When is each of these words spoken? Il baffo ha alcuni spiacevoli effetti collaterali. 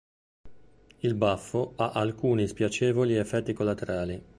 Il 1.01 1.13
baffo 1.13 1.73
ha 1.75 1.91
alcuni 1.91 2.47
spiacevoli 2.47 3.13
effetti 3.13 3.53
collaterali. 3.53 4.19